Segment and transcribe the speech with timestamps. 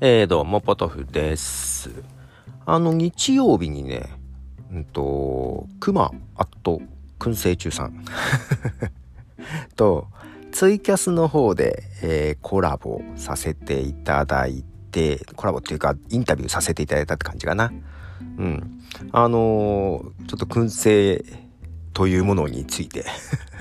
[0.00, 1.90] えー、どうも、ポトフです。
[2.64, 4.08] あの、日曜日にね、
[4.72, 6.80] うんと、熊、あと、
[7.18, 8.04] 燻製中さん
[9.74, 10.06] と、
[10.52, 17.72] ツイキャスの方で、えー、コラボさせていただいて、コラボっていうか、インタビューさせていただいたって感じかな。
[18.38, 18.80] うん。
[19.10, 21.24] あのー、ちょっと燻製
[21.92, 23.04] というものについて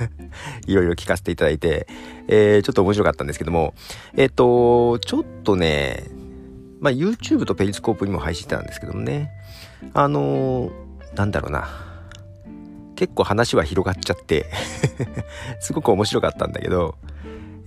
[0.68, 1.88] いろいろ聞かせていただいて、
[2.28, 3.74] えー、ちょっと面白かったんですけども、
[4.16, 6.04] えっ、と、ちょっとね、
[6.80, 9.32] まあ、YouTube とペリスコープにも配信してたんですけどもね、
[9.94, 10.72] あのー、
[11.16, 11.68] なんだろうな。
[12.96, 14.48] 結構話は広がっちゃって
[15.62, 16.96] すごく面白かったんだけど、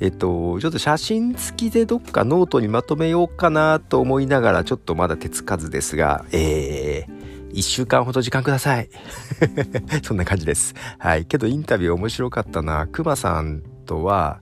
[0.00, 7.20] えっと、ちょっと写真付きでどっかノートにまとめようかなと思いながら、ちょっとまだ手つかずですが、えー、
[7.52, 8.88] 一週間ほど時間ください。
[10.02, 10.74] そんな感じです。
[10.98, 11.26] はい。
[11.26, 12.86] けどインタビュー面白かったな。
[12.86, 14.40] くまさんとは、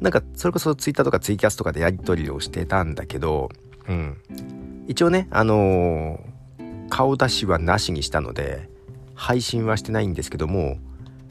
[0.00, 3.50] なんか、それこそツイッターとかツイキャスとかでやり取りをしてたんだけど、
[3.88, 4.16] うん。
[4.86, 8.68] 一応ね、あのー、顔出しはなしにしたので、
[9.14, 10.78] 配信はしてないんですけども、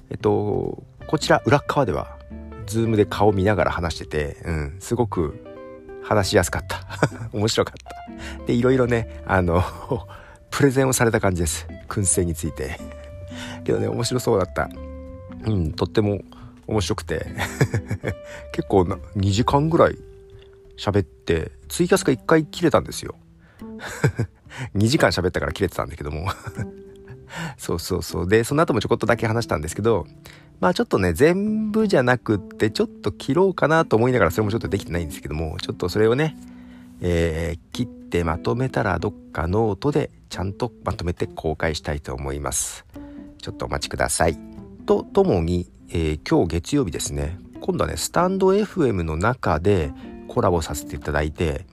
[0.09, 2.17] えっと、こちら裏側では、
[2.65, 5.43] ズームで顔見ながら話してて、うん、すごく
[6.03, 6.81] 話しやすかった。
[7.33, 8.45] 面白かった。
[8.45, 9.63] で、いろいろね、あの、
[10.49, 11.67] プレゼンをされた感じです。
[11.87, 12.79] 燻製について。
[13.63, 14.69] けどね、面白そうだった。
[15.45, 16.19] うん、とっても
[16.67, 17.25] 面白くて。
[18.53, 19.97] 結構な、2時間ぐらい
[20.77, 23.15] 喋ってツイキャスが1回切れたんですよ。
[24.75, 26.27] 2時間喋ったから切れてたんだけども。
[27.57, 28.27] そうそうそう。
[28.27, 30.05] でその後もちょこっとだけ話したんですけど
[30.59, 36.37] まあちょっとね全部じゃなくってちょっと切ろうかなと思いながらそれもちょっとできてないんですけどもちょっとそれをね
[37.05, 42.85] えー、切ってまとめたらどっかノートでちゃんとまとめて公開したいと思います。
[43.41, 44.39] ちょっとお待ちください。
[44.85, 47.37] とともに、えー、今日月曜日ですね。
[47.59, 49.91] 今度はねスタンド FM の中で
[50.27, 51.65] コラボさせていただいて、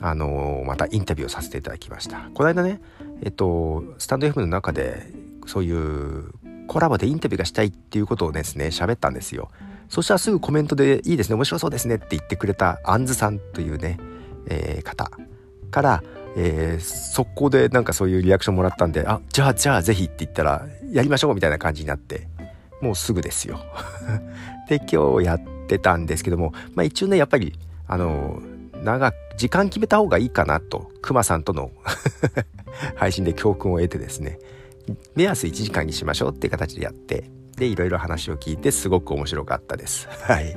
[0.00, 2.30] あのー、またインタビューをさせていただきました。
[2.34, 2.80] この間ね、
[3.22, 5.06] えっと、スタンド F の中で、
[5.46, 6.30] そういう
[6.66, 9.50] コラボでインタビューがしたいっていうことをですね、喋ったんですよ。
[9.88, 13.98] そしたらすぐコメントで、いいですね、面白そうですねって言ってくれたアンズさんというね、
[14.46, 15.10] えー、方
[15.70, 16.02] から、
[16.36, 22.28] えー、速攻でなんかそういうリアクションもらったんで、あ、じゃあじゃあぜひって言ったら、やりましょうみたいな感じになって、
[22.80, 23.60] もうすぐですよ。
[24.68, 28.40] で、今日やってたんですけども、まあ一応ね、やっぱりあの、
[28.84, 31.70] 長く、時間決めた方がいいかなと、くまさんとの
[32.96, 34.38] 配信で教訓を得てですね、
[35.14, 40.08] 目安1時間にしましょうっていう形でやって、で、いろいろ話を聞いてすごく面白かったです。
[40.22, 40.56] はい。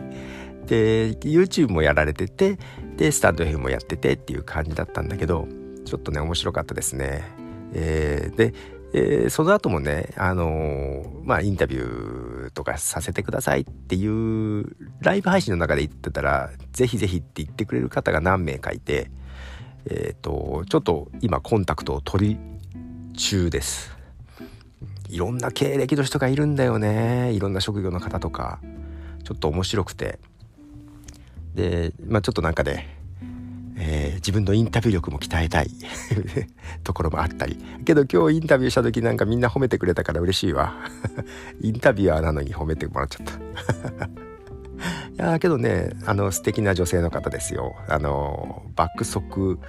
[0.67, 2.57] で、YouTube もやられてて、
[2.97, 5.47] で、スタンド F もやっててっていう感じだったんだけど、
[5.85, 7.23] ちょっとね、面白かったですね。
[7.73, 8.53] えー、で、
[8.93, 12.30] えー、その後もね、あのー、まあ、インタビュー
[12.61, 19.09] とかさせてくださいっていうライブ配信の中で言ってたら、ぜひぜひって言ってくれる方が何名かいて、
[19.89, 22.39] えっ、ー、と、ちょっと今コンタクトを取り
[23.17, 23.97] 中です。
[25.09, 27.33] いろんな経歴の人がいるんだよね。
[27.33, 28.59] いろんな職業の方とか。
[29.23, 30.19] ちょっと面白くて。
[31.55, 33.00] で、まあちょっとなんかね、
[34.21, 35.71] 自分のインタビュー力も鍛えたい。
[36.83, 37.57] ところもあったり。
[37.83, 40.75] けど今日インタビューした時なんかみんな褒めてくれたから嬉しいわ。
[41.59, 44.05] インタビュアーなのに褒めてもらっちゃった。
[45.25, 47.75] いやけどねあの素敵な女性の方ですよ。
[47.87, 49.59] あの爆速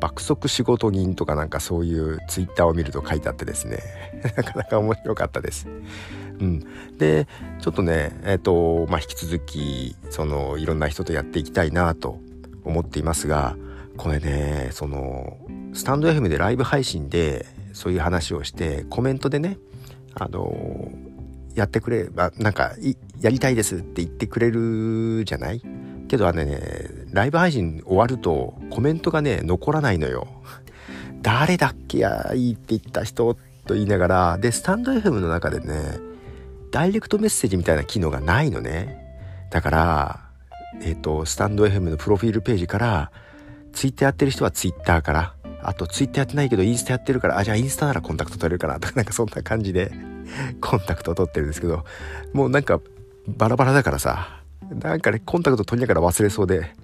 [0.00, 3.80] 爆速仕事人とかなんかそういうツイッターを見ると書いてあってですね。
[4.36, 5.68] なかなか面白かったです。
[6.40, 6.64] うん、
[6.96, 7.28] で
[7.60, 12.18] ちょっとねえっ、ー、とまあ引き続きそのいろんな人とやっていきたいなと
[12.64, 13.56] 思っていますが
[14.00, 15.36] これねその
[15.74, 17.44] スタンド FM でライブ配信で
[17.74, 19.58] そういう話をしてコメントでね
[20.14, 20.90] あの
[21.54, 22.72] やってくればなんか
[23.20, 25.60] やりたいですって言ってくれるじゃない？
[26.08, 26.60] けどあのね
[27.12, 30.26] ライブ配信終わるとコメントがね残らないのよ。
[31.20, 33.34] 誰だっけやいいって言った人
[33.66, 35.98] と言いながらでスタンド FM の中でね
[36.72, 38.96] ダイレクトメッセージみたいな機能がないのね。
[39.50, 40.30] だから
[40.82, 43.10] えっ、ー、と、スタンド FM のプロフィールページから、
[43.72, 49.92] ツイッターやってる人はツイッターから、あとツイッターやってないけどインスタやってるから、あ、じゃあインスタならコンタクト取れるかなとか、 なんかそんな感じで
[50.60, 51.84] コンタクトを取ってるんですけど、
[52.32, 52.80] もうなんか
[53.28, 54.40] バラバラだからさ、
[54.70, 56.74] なんかね、コンタクト取りながら忘れそうで、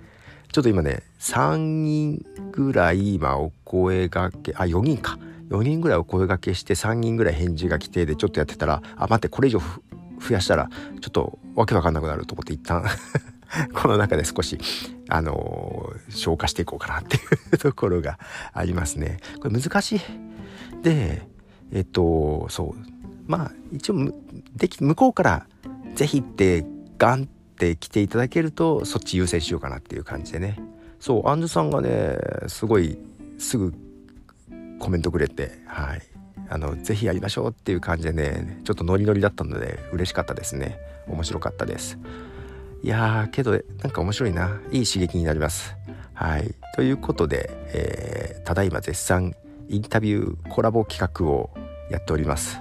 [0.53, 5.19] ちょっと今ね、3人ぐらい今お声がけ、あ、4人か。
[5.51, 10.69] 4人ぐらいお声がけして3人ぐらい返事が来てでちょっとやってたら、あ、待って、これ以上増やしたら、
[11.01, 12.85] ちょっとわけわかんなくなると思って一旦
[13.75, 14.59] この中で少し、
[15.09, 17.21] あの、消化していこうかなってい
[17.53, 18.19] うところが
[18.53, 19.19] ありますね。
[19.41, 20.01] これ難しい。
[20.83, 21.27] で、
[21.73, 22.77] えっと、そう。
[23.27, 24.13] まあ、一応、
[24.55, 25.47] でき、向こうから
[25.95, 26.65] ぜひって
[26.99, 30.59] ガンって来ていただけると、そっち優先しようかなっていう感じでね。
[31.01, 32.17] そうアンジュさんがね
[32.49, 32.99] すごい
[33.39, 33.75] すぐ
[34.79, 36.03] コメントくれてはい
[36.49, 41.99] あのぜひやりましょうっていう感じでねちょっとノリノリだったので嬉しかったですね面白かったです
[42.83, 45.75] いやーけどなんか面白いないい刺激になります
[46.15, 49.35] はいということで、えー、ただいま絶賛
[49.69, 51.51] インタビューコラボ企画を
[51.91, 52.59] やっております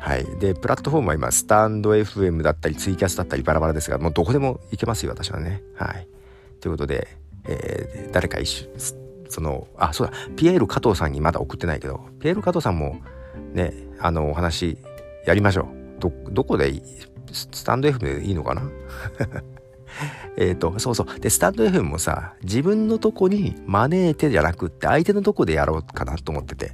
[0.00, 0.24] はい。
[0.38, 5.62] で、プラットフォームは今、スタンド FM だったり、ツイキャスだったり、バラバラですが、もうどこでも行けますよ、私はね。
[5.74, 6.08] はい。
[6.60, 7.08] ということで、
[7.46, 8.66] えー、誰か一緒、
[9.28, 13.00] その、あ、そうだ、ピエール加藤さんにまだ送ってないけど、ピエール加藤さんも、
[13.52, 14.78] ね、あの、お話、
[15.26, 16.00] やりましょう。
[16.00, 16.72] ど、どこで
[17.32, 18.62] スタンド FM でいいのかな？
[20.36, 21.20] えっと、そうそう。
[21.20, 26.72] で、スタンド FM もさ、自分のとこに招いてじゃなくって、相手のとこでやろうかなと思ってて、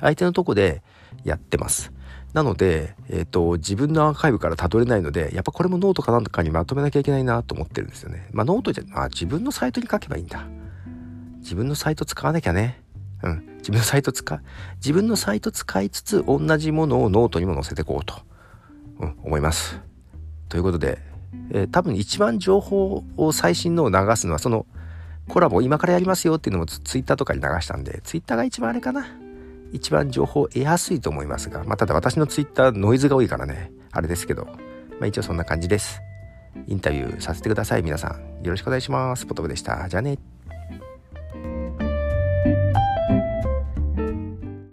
[0.00, 0.82] 相手のとこで
[1.24, 1.92] やってます。
[2.32, 8.28] なので、えっ、ー、と、自分のアーカイブから辿れないので、やっぱこれもノートかなんかにまとめなきゃいけないなと思ってるんですよね。
[8.32, 10.44] まあノートじゃ、あ、自分のサイトに書けばいいんだ。
[11.38, 12.82] 自分のサイト使わなきゃね。
[13.22, 13.46] うん。
[13.58, 14.42] 自分のサイト使、
[14.76, 18.14] 自分のサイト使いつつ、同じものをノートにも載せていこうと、
[18.98, 19.80] うん、思います。
[20.54, 21.00] ということで、
[21.50, 24.66] えー、多分一番情報を最新のを流すのは、その、
[25.28, 29.04] コラボを今からやりますよっていうのもツイッターとかに流したんで、ツイッターが一番あれかな。
[29.72, 34.52] 一番情報を得やすいと思いますが、まあ、ただ私のツイッターノイズが多いからね、あれですけど、ま
[35.02, 36.00] あ、一応そんな感じです。
[36.68, 38.44] インタビューさせてください、皆さん。
[38.44, 39.26] よろしくお願いします。
[39.26, 39.88] ポトブでした。
[39.88, 40.33] じゃあね。